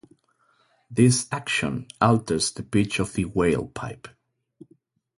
[0.89, 4.07] This action alters the pitch of the 'wail pipe'.